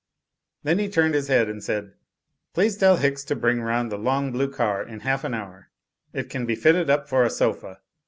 Then 0.63 0.79
he 0.79 0.89
turned 0.89 1.13
his 1.13 1.27
head 1.27 1.47
and 1.47 1.63
said, 1.63 1.93
"Please 2.55 2.75
tell 2.75 2.95
Hicks 2.97 3.23
to 3.25 3.35
bring 3.35 3.61
round 3.61 3.91
the 3.91 3.99
long 3.99 4.31
blue 4.31 4.51
car 4.51 4.81
in 4.81 5.01
half 5.01 5.23
an 5.23 5.35
hour; 5.35 5.69
it 6.11 6.27
can 6.27 6.47
be 6.47 6.55
fitted 6.55 6.89
up 6.89 7.07
for 7.07 7.23
a 7.23 7.29
sofa. 7.29 7.81